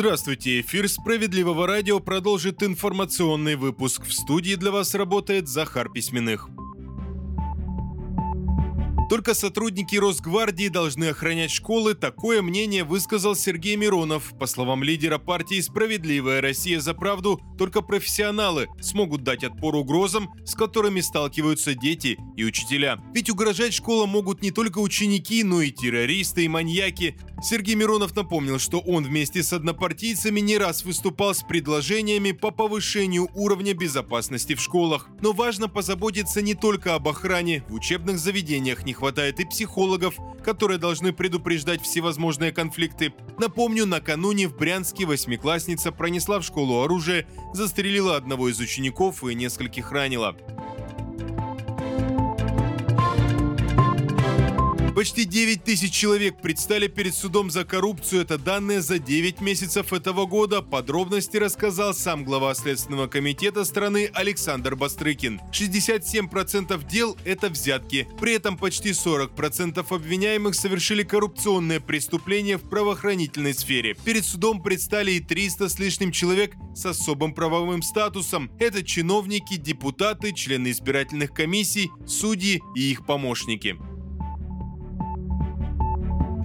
Здравствуйте, 0.00 0.60
эфир 0.62 0.88
«Справедливого 0.88 1.66
радио» 1.66 2.00
продолжит 2.00 2.62
информационный 2.62 3.54
выпуск. 3.54 4.06
В 4.06 4.14
студии 4.14 4.54
для 4.54 4.70
вас 4.70 4.94
работает 4.94 5.46
Захар 5.46 5.90
Письменных. 5.90 6.48
Только 9.10 9.34
сотрудники 9.34 9.96
Росгвардии 9.96 10.68
должны 10.68 11.06
охранять 11.06 11.50
школы, 11.50 11.94
такое 11.94 12.42
мнение 12.42 12.84
высказал 12.84 13.34
Сергей 13.34 13.74
Миронов. 13.74 14.32
По 14.38 14.46
словам 14.46 14.84
лидера 14.84 15.18
партии 15.18 15.60
«Справедливая 15.60 16.40
Россия 16.40 16.78
за 16.78 16.94
правду», 16.94 17.40
только 17.58 17.82
профессионалы 17.82 18.68
смогут 18.80 19.24
дать 19.24 19.42
отпор 19.42 19.74
угрозам, 19.74 20.30
с 20.46 20.54
которыми 20.54 21.00
сталкиваются 21.00 21.74
дети 21.74 22.18
и 22.36 22.44
учителя. 22.44 23.00
Ведь 23.12 23.30
угрожать 23.30 23.74
школам 23.74 24.10
могут 24.10 24.42
не 24.42 24.52
только 24.52 24.78
ученики, 24.78 25.42
но 25.42 25.60
и 25.60 25.72
террористы 25.72 26.44
и 26.44 26.48
маньяки. 26.48 27.16
Сергей 27.42 27.74
Миронов 27.74 28.14
напомнил, 28.14 28.60
что 28.60 28.78
он 28.78 29.02
вместе 29.04 29.42
с 29.42 29.52
однопартийцами 29.52 30.38
не 30.38 30.56
раз 30.56 30.84
выступал 30.84 31.34
с 31.34 31.42
предложениями 31.42 32.30
по 32.30 32.52
повышению 32.52 33.28
уровня 33.34 33.74
безопасности 33.74 34.54
в 34.54 34.60
школах. 34.60 35.08
Но 35.20 35.32
важно 35.32 35.68
позаботиться 35.68 36.42
не 36.42 36.54
только 36.54 36.94
об 36.94 37.08
охране. 37.08 37.64
В 37.68 37.74
учебных 37.74 38.18
заведениях 38.18 38.84
не 38.84 38.92
хватает 39.00 39.40
и 39.40 39.46
психологов, 39.46 40.16
которые 40.44 40.78
должны 40.78 41.14
предупреждать 41.14 41.82
всевозможные 41.82 42.52
конфликты. 42.52 43.14
Напомню, 43.38 43.86
накануне 43.86 44.46
в 44.46 44.56
Брянске 44.56 45.06
восьмиклассница 45.06 45.90
пронесла 45.90 46.38
в 46.38 46.44
школу 46.44 46.82
оружие, 46.82 47.26
застрелила 47.54 48.16
одного 48.16 48.50
из 48.50 48.60
учеников 48.60 49.24
и 49.24 49.34
нескольких 49.34 49.90
ранила. 49.90 50.36
Почти 55.00 55.24
9 55.24 55.64
тысяч 55.64 55.94
человек 55.94 56.42
предстали 56.42 56.86
перед 56.86 57.14
судом 57.14 57.50
за 57.50 57.64
коррупцию. 57.64 58.20
Это 58.20 58.36
данные 58.36 58.82
за 58.82 58.98
9 58.98 59.40
месяцев 59.40 59.94
этого 59.94 60.26
года. 60.26 60.60
Подробности 60.60 61.38
рассказал 61.38 61.94
сам 61.94 62.22
глава 62.22 62.52
Следственного 62.52 63.06
комитета 63.06 63.64
страны 63.64 64.10
Александр 64.12 64.76
Бастрыкин. 64.76 65.40
67% 65.52 66.86
дел– 66.86 67.16
это 67.24 67.48
взятки. 67.48 68.08
При 68.20 68.34
этом 68.34 68.58
почти 68.58 68.90
40% 68.90 69.86
обвиняемых 69.88 70.54
совершили 70.54 71.02
коррупционные 71.02 71.80
преступления 71.80 72.58
в 72.58 72.68
правоохранительной 72.68 73.54
сфере. 73.54 73.96
Перед 74.04 74.26
судом 74.26 74.62
предстали 74.62 75.12
и 75.12 75.20
300 75.20 75.70
с 75.70 75.78
лишним 75.78 76.12
человек 76.12 76.52
с 76.74 76.84
особым 76.84 77.32
правовым 77.32 77.80
статусом. 77.80 78.50
Это 78.58 78.82
чиновники, 78.82 79.56
депутаты, 79.56 80.34
члены 80.34 80.70
избирательных 80.72 81.32
комиссий, 81.32 81.90
судьи 82.06 82.60
и 82.76 82.90
их 82.90 83.06
помощники. 83.06 83.78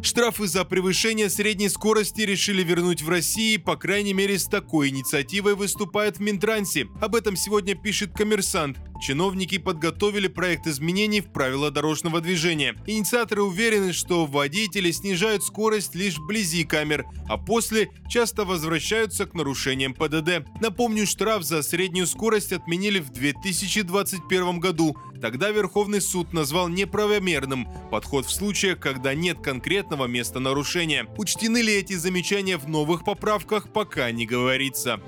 Штрафы 0.06 0.45
за 0.45 0.66
превышение 0.66 1.31
средней 1.31 1.67
скорости 1.67 2.22
решили 2.22 2.61
вернуть 2.61 3.02
в 3.02 3.09
России, 3.09 3.58
по 3.58 3.75
крайней 3.75 4.14
мере 4.14 4.38
с 4.38 4.45
такой 4.45 4.89
инициативой 4.89 5.56
выступает 5.56 6.17
в 6.17 6.20
Минтрансе. 6.20 6.88
Об 7.02 7.16
этом 7.16 7.36
сегодня 7.36 7.73
пишет 7.73 8.14
коммерсант. 8.14 8.78
Чиновники 9.02 9.58
подготовили 9.58 10.28
проект 10.28 10.67
изменений 10.67 11.22
в 11.22 11.31
правила 11.31 11.72
дорожного 11.72 12.22
движения. 12.22 12.75
Инициаторы 12.86 13.42
уверены, 13.42 13.94
что 13.94 14.28
водители 14.28 14.92
снижают 14.92 15.44
скорость 15.44 15.95
лишь 15.95 16.19
вблизи 16.19 16.66
камер, 16.66 17.06
а 17.28 17.38
после 17.38 17.90
часто 18.08 18.45
возвращаются 18.45 19.25
к 19.25 19.34
нарушениям 19.34 19.95
ПДД. 19.95 20.47
Напомню, 20.62 21.08
штраф 21.08 21.44
за 21.44 21.64
среднюю 21.64 22.06
скорость 22.06 22.53
отменили 22.53 23.00
в 23.00 23.09
2021 23.09 24.59
году. 24.59 24.96
Тогда 25.25 25.50
Верховный 25.50 26.02
суд 26.02 26.34
назвал 26.34 26.68
неправомерным 26.68 27.68
подход 27.90 28.28
в 28.28 28.31
случаях, 28.31 28.78
когда 28.78 29.16
нет 29.16 29.40
конкретного 29.40 30.06
места 30.06 30.40
нарушения. 30.40 31.08
Учтены 31.18 31.63
ли 31.63 31.74
эти 31.74 31.94
замечания 31.94 32.59
в 32.59 32.69
новых 32.69 33.03
поправках, 33.03 33.74
пока 33.74 34.12
не 34.12 34.28
говорится. 34.28 35.02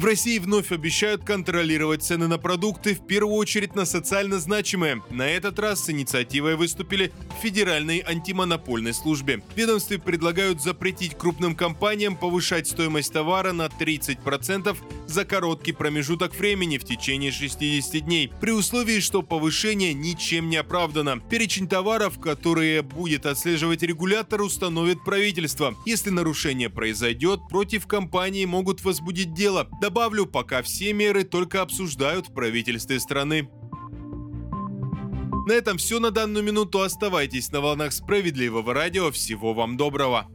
В 0.00 0.04
России 0.06 0.38
вновь 0.38 0.72
обещают 0.72 1.24
контролировать 1.24 2.02
цены 2.02 2.26
на 2.26 2.38
продукты, 2.38 2.94
в 2.94 3.06
первую 3.06 3.36
очередь 3.36 3.74
на 3.74 3.84
социально 3.84 4.38
значимые. 4.38 5.02
На 5.10 5.28
этот 5.28 5.58
раз 5.58 5.84
с 5.84 5.90
инициативой 5.90 6.56
выступили 6.56 7.12
в 7.38 7.42
Федеральной 7.42 8.02
антимонопольной 8.06 8.94
службе. 8.94 9.42
Ведомстве 9.56 9.98
предлагают 9.98 10.62
запретить 10.62 11.18
крупным 11.18 11.54
компаниям 11.54 12.16
повышать 12.16 12.66
стоимость 12.66 13.12
товара 13.12 13.52
на 13.52 13.66
30% 13.66 14.74
за 15.10 15.24
короткий 15.24 15.72
промежуток 15.72 16.34
времени 16.34 16.78
в 16.78 16.84
течение 16.84 17.32
60 17.32 18.04
дней, 18.04 18.32
при 18.40 18.50
условии, 18.50 19.00
что 19.00 19.22
повышение 19.22 19.92
ничем 19.94 20.48
не 20.48 20.56
оправдано. 20.56 21.20
Перечень 21.20 21.68
товаров, 21.68 22.18
которые 22.18 22.82
будет 22.82 23.26
отслеживать 23.26 23.82
регулятор, 23.82 24.42
установит 24.42 25.04
правительство. 25.04 25.74
Если 25.86 26.10
нарушение 26.10 26.70
произойдет, 26.70 27.40
против 27.48 27.86
компании 27.86 28.44
могут 28.44 28.82
возбудить 28.84 29.34
дело. 29.34 29.68
Добавлю, 29.80 30.26
пока 30.26 30.62
все 30.62 30.92
меры 30.92 31.24
только 31.24 31.62
обсуждают 31.62 32.28
в 32.28 32.32
правительстве 32.32 33.00
страны. 33.00 33.48
На 35.46 35.52
этом 35.52 35.78
все 35.78 35.98
на 35.98 36.10
данную 36.10 36.44
минуту. 36.44 36.80
Оставайтесь 36.80 37.50
на 37.50 37.60
волнах 37.60 37.92
справедливого 37.92 38.72
радио. 38.72 39.10
Всего 39.10 39.52
вам 39.52 39.76
доброго. 39.76 40.28